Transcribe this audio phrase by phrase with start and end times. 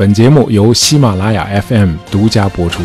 [0.00, 2.82] 本节目由喜马拉雅 FM 独家播出。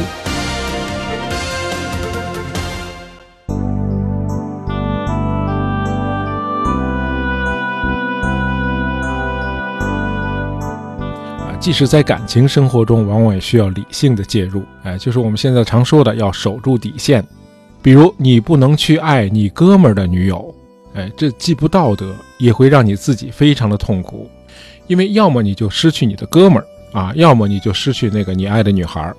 [11.40, 14.62] 啊，即使在感情生活中，往往也需要理性的介入。
[14.84, 17.26] 哎，就是我们现在常说的，要守住底线。
[17.82, 20.54] 比如，你不能去爱你哥们儿的女友。
[20.96, 24.30] 哎，这既不道德，也会让你自己非常的痛苦，
[24.88, 29.14] 因为要么你就失去你的哥们儿啊，要么你就失去那个你爱的女孩，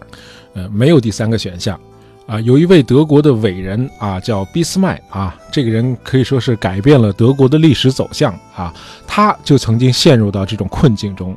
[0.55, 1.79] 呃，没有第三个选项
[2.27, 2.41] 啊。
[2.41, 8.73] 有一位德国的伟人啊，叫俾斯麦啊，这个人可以说是改变了德国的历史走向啊，
[9.07, 11.37] 他就曾经陷入到这种困境中。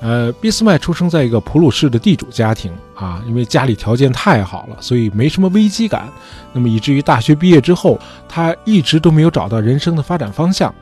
[0.00, 6.08] 呃，俾斯麦出生在一个普鲁士的地主家庭啊，因为家里条件太好了，所以没什么危机感。
[6.52, 7.98] 那么以至于大学毕业之后，
[8.28, 10.72] 他一直都没有找到人生的发展方向，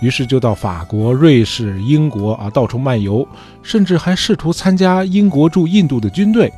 [0.00, 3.26] 于是就到法国、瑞士、英国啊到处漫游，
[3.62, 6.52] 甚至还试图参加英国驻印度的军队。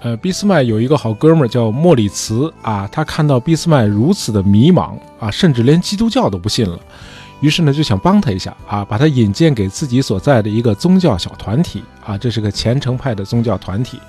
[0.00, 6.78] 呃，俾斯麦有一个好哥们儿叫莫里茨啊，他看到俾斯麦如此的迷茫啊，甚至连基督教都不信了。
[7.42, 14.00] 于是呢，就想帮他一下啊，把他引荐给自己所在的一个宗教小团体啊，这是个虔诚派的宗教团体。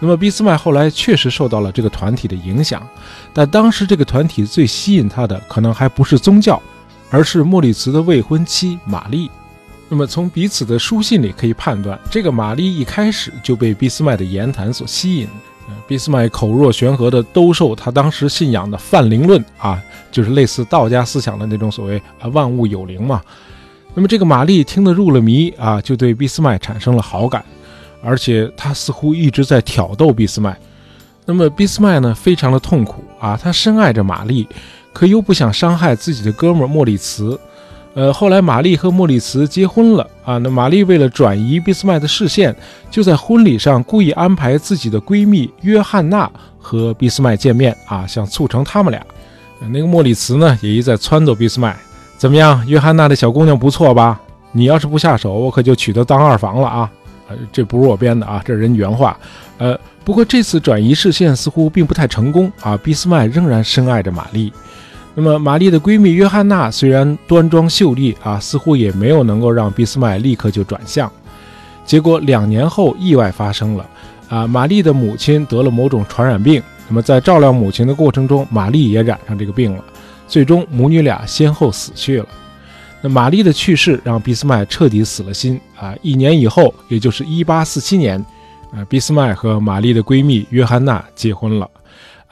[0.00, 2.84] 那么俾斯麦后来确实受到了这个团体的影响，
[3.32, 6.60] 但当时这个团体最吸引他的可能还不是宗教，
[7.10, 9.30] 而是莫里茨的未婚妻玛丽。
[9.88, 15.28] 那么从彼此的书信里可以判断，这个玛丽一开始就被俾斯麦的言谈所吸引。
[15.86, 23.20] 俾斯麦口若悬河地兜售他当时信仰的泛灵论啊，就是类似道家思想的那种所谓啊万物有灵嘛。
[23.94, 27.44] 那么这个玛丽听得入了迷啊，就对俾斯麦产生了好感，
[28.02, 30.56] 而且他似乎一直在挑逗俾斯麦。
[31.24, 34.48] 那么俾斯麦呢，非常的痛苦啊，他深爱着玛丽，
[34.92, 37.38] 可又不想伤害自己的哥们莫里茨。
[37.94, 40.38] 呃，后来玛丽和莫里茨结婚了啊。
[40.38, 42.54] 那玛丽为了转移俾斯麦的视线，
[42.90, 49.04] 就在婚礼上故意安排自己的闺蜜约翰娜和俾斯麦见面啊，想促成他们俩。
[49.70, 51.76] 那个莫里茨呢，也一再撺掇俾斯麦，
[52.16, 52.66] 怎么样？
[52.66, 54.20] 约翰娜的小姑娘不错吧？
[54.52, 56.90] 你要是不下手，我可就娶她当二房了啊！
[57.28, 59.16] 呃，这不是我编的啊，这是人原话。
[59.58, 62.76] 呃，不过这次转移视线似乎并不太成功啊。
[62.78, 64.52] 俾斯麦仍然深爱着玛丽。
[65.14, 71.10] 那么，玛丽的闺蜜约翰娜虽然端庄秀丽啊，似乎也没有能够让俾斯麦立刻就转向。
[71.84, 73.86] 结果两年后，意外发生了
[74.28, 74.46] 啊！
[74.46, 76.62] 玛丽的母亲得了某种传染病。
[76.88, 79.84] 那么在照料母亲的过程中，玛丽也染上这个病了。
[80.26, 82.26] 最终，母女俩先后死去了。
[83.02, 85.94] 那玛丽的去世让俾斯麦彻底死了心啊！
[86.00, 88.24] 一年以后，也就是1847年，
[88.72, 91.68] 啊，俾斯麦和玛丽的闺蜜约翰娜结婚了。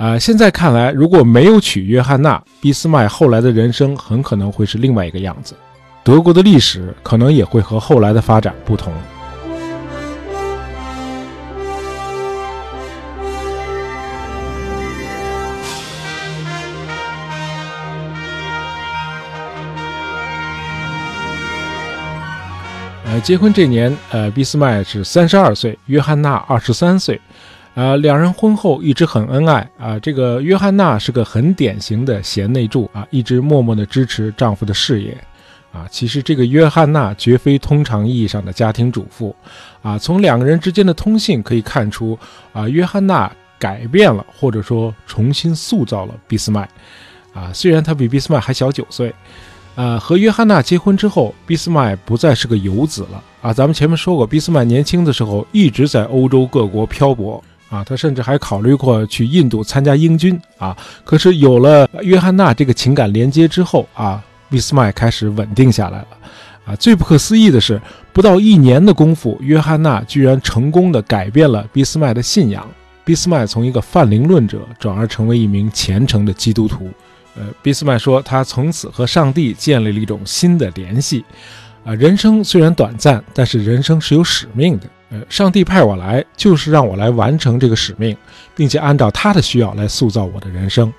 [0.01, 5.55] 啊，现在看来，如果没有娶约翰娜，俾斯麦后来的人生很可能会是另外一个样子，
[6.03, 8.91] 德国的历史可能也会和后来的发展不同。
[23.05, 27.21] 呃，结婚这年，呃，俾斯麦是三十二岁，约翰娜二十三岁。
[27.75, 29.99] 啊，两人婚后一直很恩爱啊。
[30.01, 35.17] 这个约翰娜是个很典型的贤内助啊，一直默默地支持丈夫的事业
[35.73, 35.87] 啊。
[35.89, 39.35] 其实这个约翰娜绝非通常意义上的家庭主妇
[39.83, 39.97] 啊。
[39.97, 42.19] 从两个人之间的通信可以看出
[42.53, 46.69] 啊，约翰娜改变了或者说重新塑造了俾斯麦
[47.33, 47.53] 啊。
[47.53, 49.15] 虽然他比俾斯麦还小九岁
[49.77, 49.97] 啊。
[49.97, 53.53] 和约翰娜结婚之后，俾斯麦不再是个游子了啊。
[53.53, 57.43] 咱们前面说过，俾斯麦年轻的时候一直在欧洲各国漂泊。
[57.71, 60.77] 啊，他甚至还考虑过去印度参加英军啊。
[61.05, 66.07] 可是有了约翰娜这个情感连接之后啊，俾斯麦开始稳定下来了。
[66.67, 67.81] 啊，最不可思议的是，
[68.13, 72.69] 不到一年的功夫，约翰娜居然成功的改变了俾斯麦的信仰。
[73.03, 76.91] 俾斯麦从一个泛灵论者转而成为一名虔诚的基督徒。
[77.35, 81.25] 呃，俾斯麦说，他从此和上帝建立了一种新的联系。
[81.85, 84.87] 啊，人生虽然短暂，但是人生是有使命的。
[85.11, 88.17] 呃，上帝派我来，就是让我来完成这个使命，
[88.55, 90.93] 并且按照他的需要来塑造我的人生。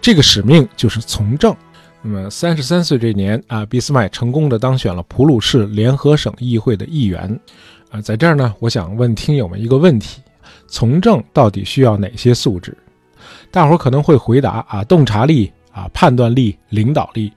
[0.00, 1.56] 这个使命就是从政。
[2.02, 7.40] 那么，三十三岁这年啊，俾斯麦成功的当选了普鲁士联合省议会的议员。
[7.90, 10.20] 啊，在这儿呢，我想问听友们一个问题：
[10.68, 12.76] 从政到底需要哪些素质？
[13.50, 17.32] 大伙儿可能会回答啊，洞察力啊，判断力，领导力。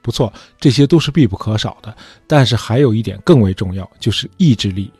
[0.00, 1.94] 不错，这些都是必不可少的。
[2.26, 4.90] 但是还有一点更为重要，就是意志力。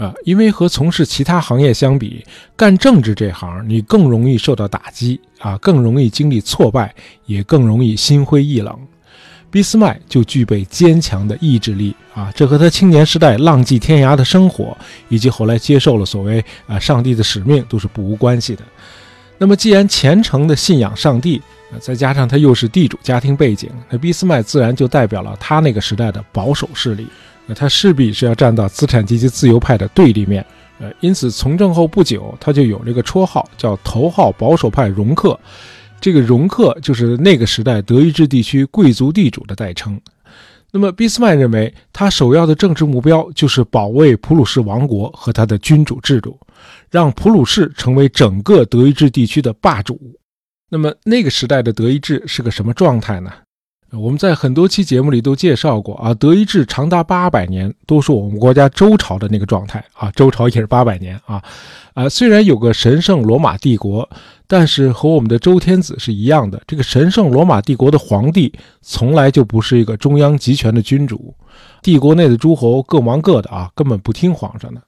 [0.00, 2.24] 啊，因为和从事其他行业相比，
[2.56, 6.94] 干政治这行你更容易受到打击啊，更容易经历挫败，
[7.26, 8.74] 也更容易心灰意冷。
[9.50, 14.74] 俾斯麦就具备坚强的意志力啊，这和他青年时代浪迹天涯的生活，
[15.08, 18.62] 以及后来接受了所谓啊上帝的使命都是不无关系的。
[19.36, 21.42] 那么，既然虔诚的信仰上帝，
[21.80, 27.06] 再加上他又是地主家庭背景，那俾斯麦自然就代表了他那个时代的保守势力。
[27.54, 30.44] 他势必是要站到资产阶级自由派的对立面。
[30.78, 35.38] 呃，因此从政后不久，他就有了一个绰号，叫头号保守派容克。
[36.00, 40.00] 这个容克就是那个时代德意志地区贵族地主的代称。
[40.72, 46.38] 那么俾斯麦认为，他首要的政治目标就是保卫普鲁士王国和他的君主制度，
[46.90, 50.00] 让普鲁士成为整个德意志地区的霸主。
[50.70, 53.30] 那么那个时代的德意志是个什么状态呢？
[53.92, 61.42] 我们在很多期节目里都介绍过啊，德意志长达八百年，都是我们国家周朝的那个状态啊，周朝也是八百年啊，
[61.94, 64.08] 啊，虽然有个神圣罗马帝国，
[64.46, 71.34] 但是和我们的周天子是一样的，这个神圣罗马帝国的皇帝从来就不是一个中央集权的君主，
[71.82, 74.80] 帝国内的诸侯各忙各的啊，根本不听皇上的。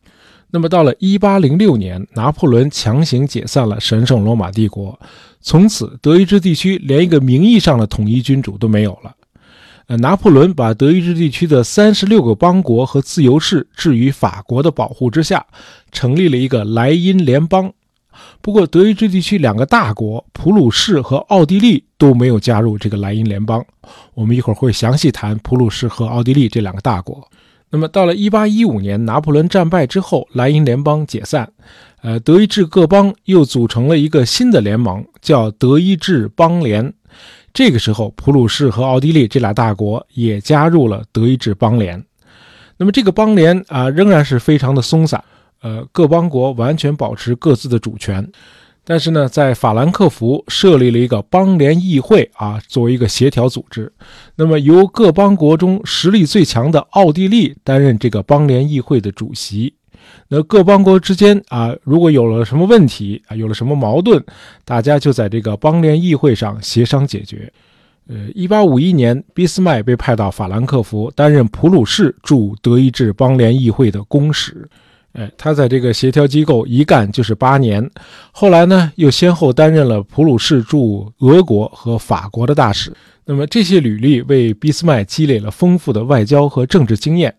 [0.54, 5.00] 那么到了一八零六年，拿破仑强行解散了神圣罗马帝国。
[5.40, 9.16] 从此，德意志地区连一个名义上的统一君主都没有了。
[9.86, 15.44] 呃，拿破仑把德意志地区的三十六个邦国和自由市置于法国的保护之下，
[15.90, 17.72] 成立了一个莱茵联邦。
[18.42, 23.64] 不过，德意志地区两个大国普鲁士和奥地利都没有加入这个莱茵联邦。
[24.12, 27.26] 我们一会儿会详细谈普鲁士和奥地利这两个大国。
[27.74, 31.50] 那么，到了一八一五年，拿破仑战败之后，莱茵联邦解散。
[32.02, 36.92] 呃，德意志各邦又组成了一个新的联盟，叫德意志邦联。
[37.54, 42.04] 这个时候，普鲁士和奥地利这俩大国也加入了德意志邦联。
[42.76, 45.24] 那么，这个邦联啊，仍然是非常的松散。
[45.62, 48.30] 呃，各邦国完全保持各自的主权。
[48.84, 53.92] 但是呢，在法兰克福设立了一个邦联议会啊，作为一个协调组织。
[54.34, 59.72] 那么，由各邦国中实力最强的奥地利担任这个邦联议会的主席。
[60.28, 64.20] 那各邦国之间啊，如果有了什么问题啊，有了什么矛盾，
[64.64, 67.52] 大家就在这个邦联议会上协商解决。
[68.08, 74.68] 呃，一八五一年，俾斯麦被派到法兰克福担任普鲁士驻德意志邦联议会的公使。
[75.12, 77.90] 哎，他在这个协调机构一干就是八年，
[78.30, 82.92] 后来呢，又先后担任了普鲁士驻俄国和法国的大使。
[83.24, 87.34] 那么这些履历为俾斯麦积累了丰富的外交和政治经验。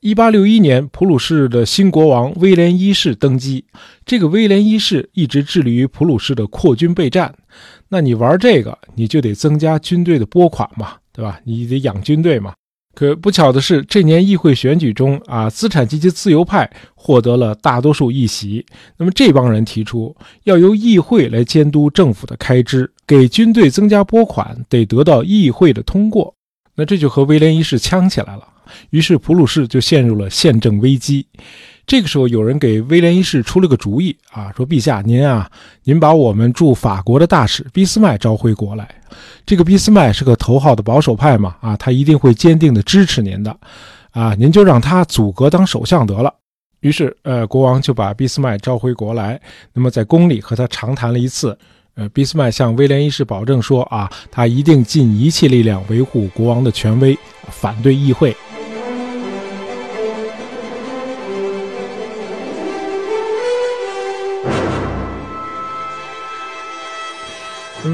[0.00, 3.64] 一八六一年，普鲁士的新国王威廉一世登基。
[4.04, 7.34] 这个威廉一世一直致力于普鲁士的扩军备战。
[7.88, 11.40] 那你玩这个，你就得增加军队的拨款嘛，对吧？
[11.44, 12.52] 你得养军队嘛。
[12.96, 18.64] 可不巧的是，这年议会选举中啊，资产阶级自由派获得了大多数议席。
[18.96, 26.34] 那么这帮人提出要由议会来监督政府的开支，给军队增加拨款得得到议会的通过。
[26.74, 28.48] 那这就和威廉一世呛起来了。
[28.88, 31.26] 于是普鲁士就陷入了宪政危机。
[31.86, 35.50] 这个时候，有人给威廉一世出了个主意啊，说：“陛下，您啊，
[35.84, 38.95] 您把我们驻法国的大使俾斯麦召回国来。
[39.44, 43.56] 这个俾斯麦是个头号的保守派嘛，啊，他一定会坚定的支持您的，
[44.10, 46.32] 啊，您就让他阻隔当首相得了。”
[46.80, 49.40] 于是，呃，国王就把俾斯麦召回国来，
[49.72, 51.58] 那么在宫里和他长谈了一次。
[51.94, 58.36] 呃，俾斯麦向威廉一世保证说：“啊，他一定尽一切力量维护国王的权威，反对议会。”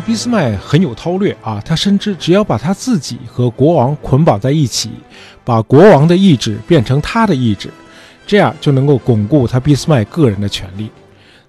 [0.00, 4.90] 俾斯麦很有韬略啊，他深知只要把他自己和国王捆绑在一起，
[5.44, 7.68] 把国王的意志变成他的意志，
[8.26, 10.90] 这样就能够巩固他俾斯麦个人的权利。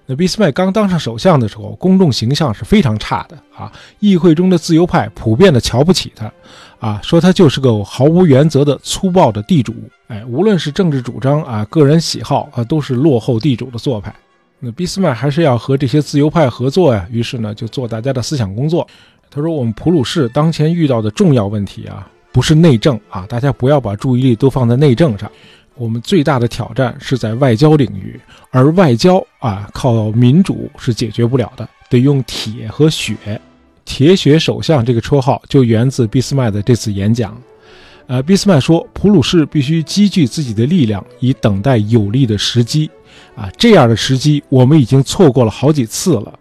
[0.06, 6.30] 那俾斯麦刚当上首相的时候，公众形象是非常差的啊，议会中的自由派普遍的瞧不起他，
[6.78, 9.74] 啊，说他就是个毫无原则的粗暴的地主。
[10.08, 14.14] 哎，无论是政治主张啊，个人喜好啊，都是落后地主的做派。
[14.64, 18.86] 那俾斯麦还是要和这些自由派合作呀，于是呢就做大家的思想工作。
[19.30, 25.30] 他说：“我们普鲁士当前遇到的重要问题啊，不是内政啊，大家不要把注意力都放在内政上。
[25.74, 28.18] 我们最大的挑战是在外交领域，
[28.50, 33.16] 而外交啊靠民主是解决不了的，得用铁和血。
[33.84, 37.36] 铁血首相这个绰号就源自俾斯麦的这次演讲。
[38.06, 42.88] 呃，俾斯麦说，普鲁士必须积聚自己的力量，以等待有利的时机。”
[43.34, 46.38] 啊，这样的时机我们已经错过了好几次了。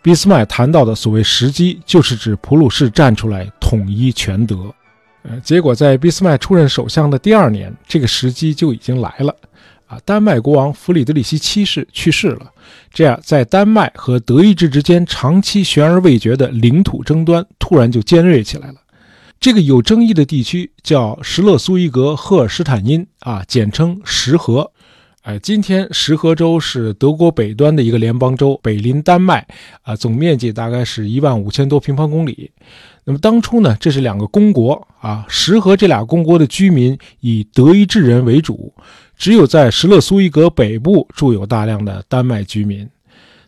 [0.00, 4.72] 俾斯麦谈到的所谓时机，就是指普鲁士站出来统一全德。
[5.22, 9.34] 呃，结果在俾斯麦出任首相的第二年，这个时机就已经来了。
[9.86, 12.50] 啊，丹麦国王弗里德里希七世去世了，
[12.92, 18.74] 这样在丹麦和德意志之间长期悬而未决的领土争端突然就尖锐起来了。
[19.40, 24.70] 这个有争议的地区叫什勒苏伊格赫尔施坦因啊，简称什河。
[25.28, 29.46] 哎，今天什河州是德国北端的一个联邦州，北临丹麦，
[29.82, 32.50] 啊，总面积大概是一万五千多平方公里。
[33.04, 38.72] 那么当初呢，这是两个公国啊，石河这俩公国的居民以德意志人为主，
[39.18, 42.88] 只有在石勒苏伊格北部住有大量的丹麦居民。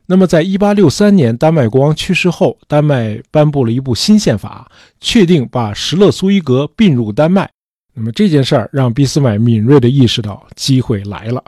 [0.04, 4.70] 那么在一八六三年丹麦国王去世后，丹麦颁布了一部新宪法，
[5.00, 7.48] 确定把石勒苏伊格并入丹麦。
[7.92, 11.42] 那么这件事儿让俾斯麦敏锐地意识到机会来了，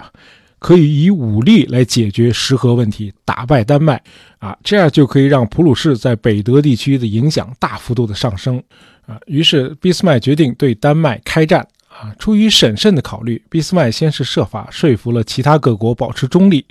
[0.59, 4.03] 可以以武力来解决石河问题，打败丹麦
[4.39, 8.63] 啊，这样就可以让普鲁士在北德地区的影响大幅度的上升
[9.07, 9.19] 啊。
[9.27, 12.15] 于是俾斯麦决定对丹麦开战啊。
[12.19, 16.65] 出于审慎的考虑，俾斯麦先是设法说服了其他各国保持中立，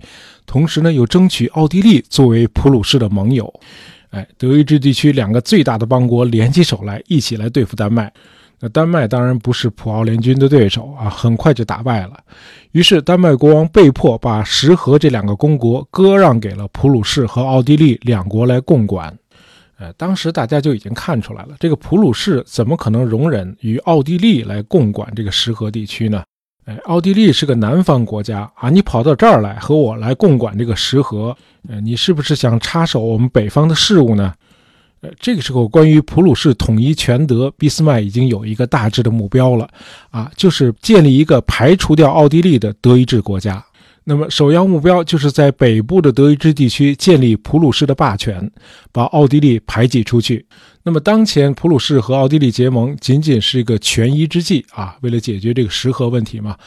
[0.45, 3.51] 同时呢又争取奥地利作为普鲁士的盟友。
[4.09, 8.11] 哎，德意志地区两个最大的邦国联起手来，一起来对付丹麦。
[8.61, 12.19] 那丹麦当然不是普奥联军的对手啊，很快就打败了。
[12.71, 19.11] 于是丹麦国王被迫把石河这两个公国割让给了普鲁士和奥地利两国来共管。
[19.79, 26.23] 呃，当时大家就已经看出来了，这个普鲁士怎么可能容忍与奥地利来共管这个石河地区呢？
[26.65, 31.35] 哎，奥地利是个南方国家啊，你跑到这儿来和我来共管这个石河，
[31.67, 34.31] 呃，你是不是想插手我们北方的事务呢？
[35.01, 39.67] 呃，这个时候，关于普鲁士统一全德，俾斯麦已经有一个大致的目标了，
[40.11, 43.63] 啊，就是建立一个排除掉奥地利的德意志国家。
[44.03, 48.51] 那么，首要目标就是在北部的德意志地区建立普鲁士的霸权，
[48.91, 50.45] 把奥地利排挤出去。
[50.83, 56.57] 那么，当前普鲁士和奥地利结盟仅仅是一个权宜之计啊，为了解决这个石河问题嘛。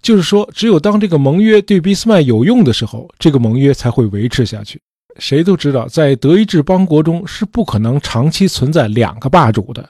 [0.00, 4.80] 就是说，只有当这个盟约对俾斯麦有用的时候，这个盟约才会维持下去。
[5.18, 9.88] 谁都知道，在德意志邦国中是不可能长期存在两个霸主的。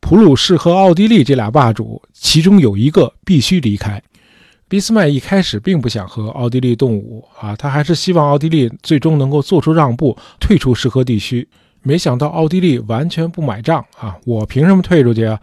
[0.00, 4.02] 普鲁士和奥地利这俩霸主，其中有一个必须离开。
[4.68, 11.46] 俾斯麦一开始并不想和奥地利动武啊，他还是希望奥地利最终能够做出让步，退出石河地区。
[11.82, 14.16] 没想到奥地利完全不买账啊！
[14.24, 15.38] 我凭什么退出去啊？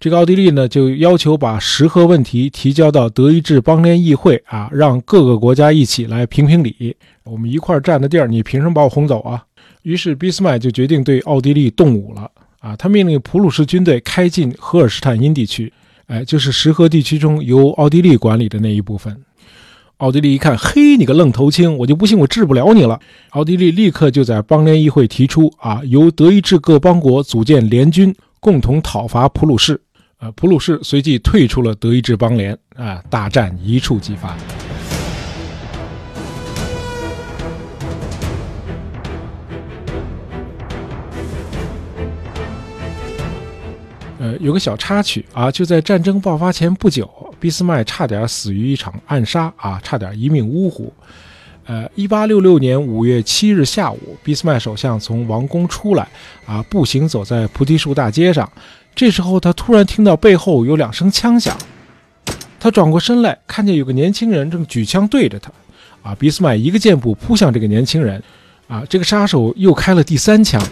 [0.00, 6.96] 这个奥地利呢，就要求把石河问题提交到德意志邦联议会啊，让各个国家一起来评评理。
[7.24, 9.42] 我们一块占的地儿，你凭什么把我轰走啊？
[9.82, 12.76] 于是俾斯麦就决定对奥地利动武了啊！
[12.76, 15.72] 他命令普鲁士军队开进赫尔施坦因地区，
[16.06, 19.20] 哎，就是石河地区中由奥地利管理的那一部分。
[19.96, 23.00] 奥地利一看，嘿，你个愣头青，我就不信我治不了你了。
[23.30, 29.80] 奥地利立刻就在邦联议会提出啊，由德意志各邦国组建联军，共同讨伐普鲁士。
[30.20, 34.36] 呃，普鲁士随即退出了德意志邦联，啊，大战一触即发。
[44.18, 47.08] 呃，有个小插曲啊，就在战争爆发前不久，
[47.38, 50.92] 俾斯麦差点死于一场暗杀啊，差点一命呜呼。
[51.64, 56.08] 呃，一八六六年五月七日下午，俾斯麦首相从王宫出来，
[56.44, 58.50] 啊，步行走在菩提树大街上。
[58.94, 61.56] 这时候，他突然听到背后有两声枪响，
[62.58, 65.50] 他转过身来，看见有个年轻人正举枪对着他。
[66.02, 68.22] 啊，俾斯麦一个箭步扑向这个年轻人，
[68.68, 70.62] 啊，这个杀手又开了第三枪，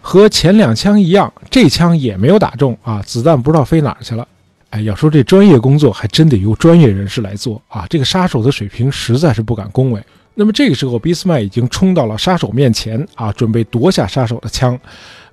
[0.00, 4.26] 和前两枪一样，这枪也没有打中，啊，子弹不知道飞哪儿去了。
[4.70, 7.86] 哎，要说这专业工作，还真得由专业人士来做啊。
[7.90, 10.02] 这个杀手的水平实在是不敢恭维。
[10.34, 14.78] 那么这个时候，俾斯麦已经冲到了杀手面前，啊，准备夺下杀手的枪。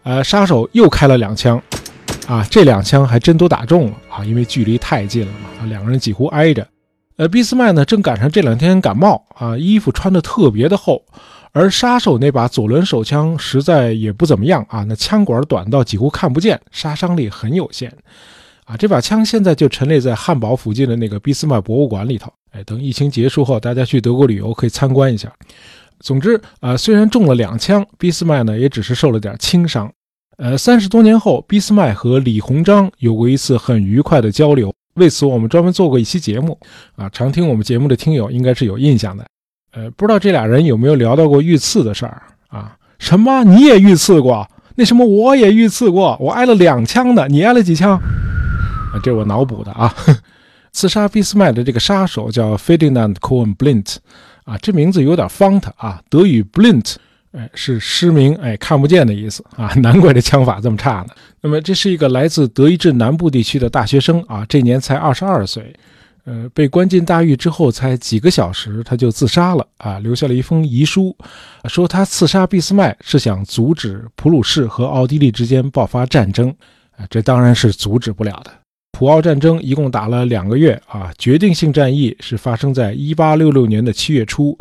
[0.02, 1.62] 呃，杀手又开了两枪。
[2.28, 4.26] 啊，这两枪还真都打中了啊！
[4.26, 6.68] 因为距离太近了嘛，两个人几乎挨着。
[7.18, 11.04] 呃，俾斯麦呢，正赶上这两天感冒啊，衣服穿的特别的厚。
[11.52, 17.94] 而杀手那把左轮手枪实在也不怎么样啊，那枪管短到几乎看不见，杀伤力很有限。
[18.66, 22.34] 啊，这把枪现在就陈列在汉堡附近的那个俾斯麦博物馆里头。
[22.52, 25.32] 哎，等疫情结束后，大家去德国旅游可以参观一下。
[26.00, 29.90] 总之啊，虽然中了两枪，俾斯麦呢也只是受了点轻伤。
[30.38, 36.60] 呃，三十多年后，俾斯麦和李鸿章有过一次很愉快的交流，为此我们专门做过一期节目
[36.96, 37.08] 啊。
[37.10, 39.26] 常听我们节目的听友应该是有印象的。
[39.72, 42.76] 呃，不知道这俩人有没有聊到过遇刺的事儿啊？
[43.00, 43.44] 什么？
[43.46, 44.46] 你也遇刺过？
[44.76, 45.06] 那什么？
[45.06, 47.94] 我也遇刺过，我挨了两枪的，你挨了几枪？
[47.94, 49.96] 啊，这我脑补的啊。
[50.74, 53.96] 刺杀俾斯麦的这个杀手叫 Ferdinand Cohen Blint，
[54.44, 56.96] 啊，这名字有点方特啊，德语 Blint。
[57.36, 59.68] 哎，是失明，哎，看不见的意思啊！
[59.82, 61.08] 难怪这枪法这么差呢。
[61.42, 65.76] 那么，这是一个来自德意志南部地区的大学生啊，这年才二十二岁，
[66.24, 71.16] 呃，被关进大狱之后，才几个小时他就自杀了啊，留下了一封遗书，
[71.68, 76.50] 说他刺杀俾斯麦是想阻止普鲁士和奥地利之间爆发战争。
[76.98, 78.52] 啊，这当然是阻止不了的。
[78.94, 84.58] 普奥战争一共打了两个月啊，决定性战役是发生在一八六六年的七月初。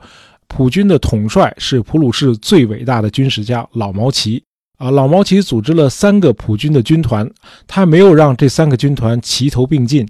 [0.49, 4.43] 普军的统帅是普鲁士最伟大的军事家老毛奇
[4.79, 4.91] 啊。
[4.91, 7.29] 老毛奇组织了三个普军的军团，
[7.67, 10.09] 他没有让这三个军团齐头并进，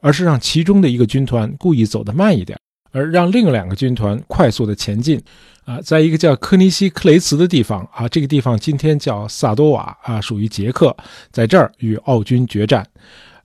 [0.00, 2.58] 而是让其中的一个军团故意走得慢一点，
[2.92, 5.20] 而让另两个军团快速的前进。
[5.64, 10.94] 啊，在一个叫科尼西克雷茨的地方啊，这个地方今天叫萨多瓦啊，属于捷克，
[11.32, 12.86] 在这儿与奥军决战。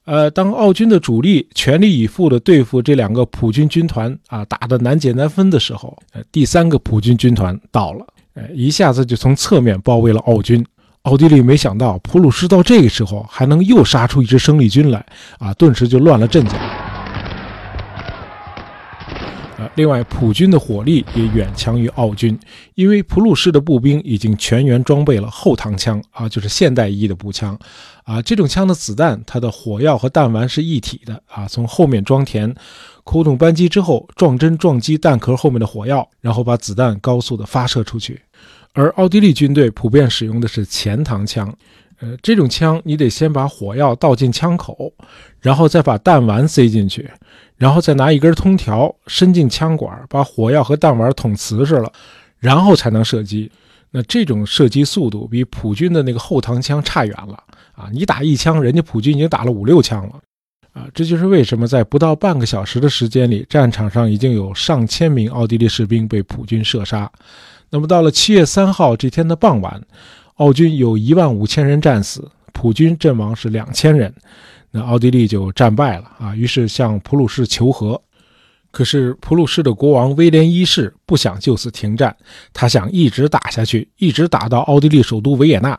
[0.04, 10.64] 呃，当奥军的主力全力以赴地对付这两个普军军团啊，打得难解难分的时候，呃，第三个普军军团到了，呃，一下子就从侧面包围了奥军。
[11.02, 15.04] 奥地利没想到普鲁士到这个时候还能又杀出一支生力军来
[15.38, 16.52] 啊，顿时就乱了阵脚。
[19.74, 22.38] 另外，普军的火力也远强于奥军，
[22.74, 27.58] 因为普鲁士的步兵已经全员装备了后膛枪啊，就是现代意义的步枪
[28.04, 28.22] 啊。
[28.22, 32.54] 这种枪的子弹，它的火药和弹丸是一体的啊，从后面装填，
[33.04, 38.20] 扣动扳机之后，撞针撞击弹壳后面的火药，然后把子弹高速的发射出去。
[38.72, 41.52] 而奥地利军队普遍使用的是前膛枪，
[41.98, 44.92] 呃，这种枪你得先把火药倒进枪口，
[45.40, 47.10] 然后再把弹丸塞进去。
[47.60, 51.92] 然后再拿一根通条伸进枪管，把火药和弹丸捅瓷实了，
[52.38, 53.52] 然后才能射击。
[53.90, 57.34] 那这种射击速度比普军的那个后膛枪差远了
[57.72, 57.90] 啊！
[57.92, 60.14] 你打一枪，人家普军已经打了五六枪了
[60.72, 60.88] 啊！
[60.94, 67.10] 这就是为什么在不到半个小时的时间里，战场上已经有上千名奥地利士兵被普军射杀。
[67.68, 69.78] 那么到了七月三号这天的傍晚，
[70.36, 74.14] 奥军有一万五千人战死，普军阵亡是两千人。
[74.70, 78.00] 那奥地利就战败了啊，于是向普鲁士求和。
[78.70, 82.16] 可是普鲁士的国王威廉一世不想就此停战，
[82.52, 85.76] 他想一直打下去，一直打到奥地利首都维也纳。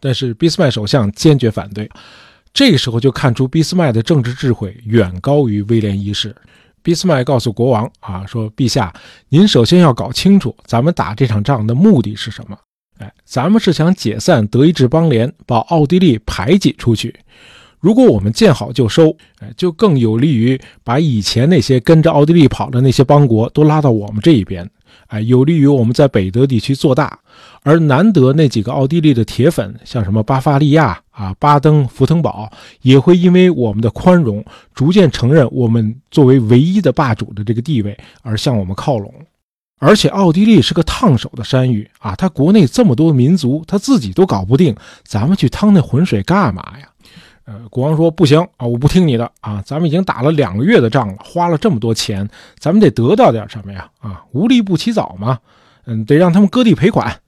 [0.00, 1.88] 但是俾斯麦首相坚决反对。
[2.52, 6.34] 这个时候就看出俾斯麦的政治智慧远高于威廉一世。
[6.82, 8.92] 俾斯麦告诉国王啊，说：“陛下，
[9.28, 12.58] 您首先要搞清楚咱们打这场仗的目的是什么？
[12.98, 17.14] 哎，咱们是想解散德意志邦联，把奥地利排挤出去。”
[17.86, 24.68] 如果我们见好就收，哎，就更有利于把以前那些跟着奥地利跑的那些邦国都拉到我们这一边，
[25.06, 27.16] 哎，有利于我们在北德地区做大。
[27.62, 32.50] 而难得那几个奥地利的铁粉，像什么巴伐利亚啊、巴登、福腾堡，
[32.82, 34.44] 也会因为我们的宽容，
[34.74, 39.14] 逐渐承认我们作为唯一的霸主的这个地位，而向我们靠拢。
[39.78, 46.88] 而且奥地利是个烫手的山芋啊，他国内这么多民族，他自己都搞不定，咱们去趟那浑水干嘛呀？
[47.46, 49.62] 呃，国王说不行啊，我不听你的啊！
[49.64, 52.28] 咱们已经打了两个月的仗了，花了这么多钱，
[52.58, 53.88] 咱们得得到点什么呀？
[54.00, 55.38] 啊，无利不起早嘛。
[55.84, 57.20] 嗯，得让他们割地赔款。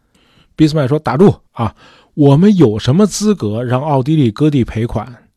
[0.56, 1.72] 俾斯麦说：“打住啊！
[2.14, 5.28] 我们有什么资格让奥地利割地赔款？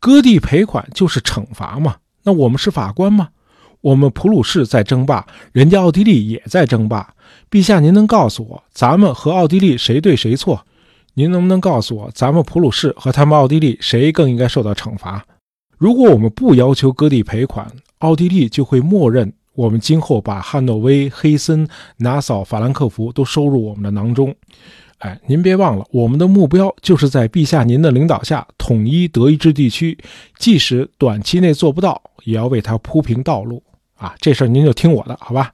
[0.00, 1.96] 割地赔款就是惩罚嘛。
[2.22, 3.28] 那我们是法官吗？
[3.82, 7.12] 我们普鲁士在争霸，人家奥地利也在争霸。
[7.50, 10.66] 陛下，您能告诉我，咱们和奥地利谁对谁错？”
[11.14, 15.24] 您能不能告诉我，咱们普鲁士和他们奥地利谁更应该受到惩罚？
[15.78, 21.66] 如果我们不要求割地赔款，奥地利就会默认我们今后把汉诺威、黑森、
[21.98, 24.34] 拿扫、法兰克福都收入我们的囊中。
[24.98, 29.96] 哎，您别忘了，我们的目标就是在陛下您的领导下统一德意志地区，
[30.38, 33.62] 即使短期内做不到，也要为他铺平道路
[33.96, 34.14] 啊！
[34.18, 35.52] 这事儿您就听我的，好吧？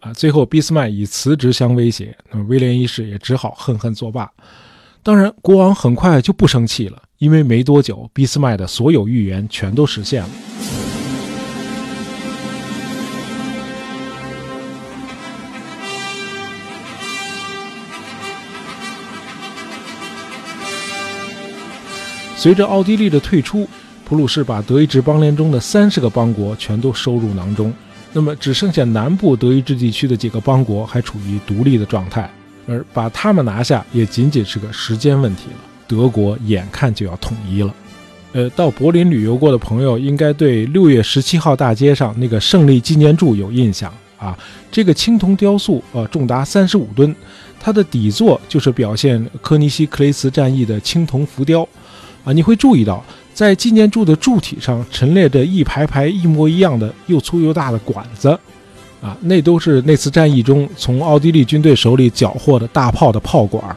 [0.00, 4.30] 啊，最后俾斯麦以辞职相威胁，那么威廉一世也只好恨恨作罢。
[5.04, 10.28] 当然，国王很快就不生气了，因为没多久，俾斯麦的所有预言全都实现了。
[22.36, 23.68] 随着奥地利的退出，
[24.04, 27.74] 普鲁士把德意志邦联中的三十个邦国全都收入囊中，
[28.12, 32.30] 那么只剩下南部德意志地区的几个邦国还处于独立的状态。
[32.66, 35.56] 而把他们拿下也仅仅是个时间问题了。
[35.86, 37.74] 德国眼看就要统一了。
[38.32, 44.38] 呃，到柏林旅游过的朋友应该对六月十七号大街上那个胜利纪念柱有印象啊。
[44.70, 47.14] 这个青铜雕塑，呃，重达三十五吨，
[47.60, 51.68] 它的底座就是表现科尼西克雷茨战役的青铜浮雕。
[52.24, 58.38] 啊，你会注意到，在纪念柱的柱体上陈列着一排排一模一样的又粗又大的管子。
[59.02, 63.76] 啊，那都是那次战役中从奥地利军队手里缴获的大炮的炮管。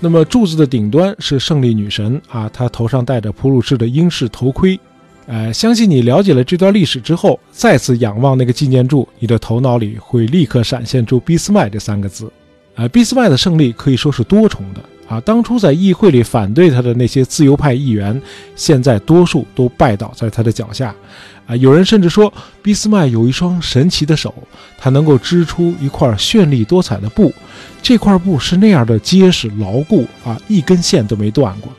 [0.00, 4.78] 那么柱子的顶端是胜利女神啊，她头上戴着普鲁士的英式头盔。
[5.26, 12.30] 呃，相信你了解了这段历史之后，再次仰望那个纪念柱，你的头脑里会立刻闪现出俾斯麦这三个字。
[12.74, 18.20] 呃，俾斯麦的胜利可以说是多重的，啊，当初在议会里反对他的那些自由派议员，
[18.56, 20.94] 现在多数都拜倒在他的脚下。
[21.46, 24.32] 啊，有人甚至说，俾斯麦有一双神奇的手，
[24.78, 27.30] 他能够织出一块绚丽多彩的布，
[27.82, 31.70] 这块布是那样的结实牢固啊，一根线都没断过。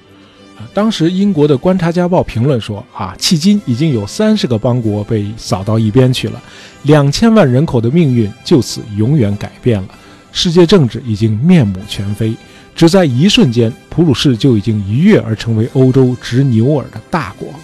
[0.56, 6.40] 啊，当时英国的《观察家报》评论说，啊，迄今已经有三十个邦国被扫到一边去了，
[6.84, 9.88] 两千万人口的命运就此永远改变了，
[10.32, 12.36] 世界政治已经面目全非，
[12.76, 17.60] 只在一瞬间，普鲁士就已经一跃而成为欧洲执牛耳的大国了。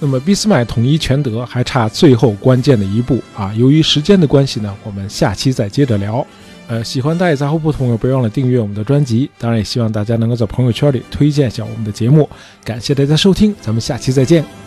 [0.00, 3.52] 那么俾斯麦统一全德还差最后关键的一步啊！
[3.54, 6.26] 由于时间的关系呢，我们下期再接着聊。
[6.68, 9.30] 呃，喜欢大爷杂货铺的朋友，别忘了订阅我们的专辑。
[9.38, 12.28] 当然，也希望大家能够在朋友圈里推荐一下我们的节目。
[12.64, 14.65] 感谢大家收听，咱们下期再见。